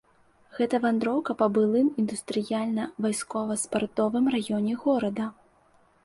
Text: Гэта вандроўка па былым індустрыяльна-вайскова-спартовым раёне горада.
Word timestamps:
Гэта 0.59 0.75
вандроўка 0.83 1.31
па 1.41 1.47
былым 1.57 1.87
індустрыяльна-вайскова-спартовым 2.03 4.25
раёне 4.37 4.73
горада. 4.87 5.27